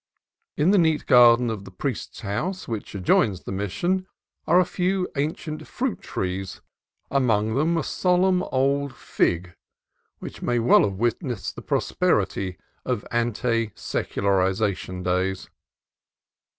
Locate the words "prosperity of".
11.61-13.05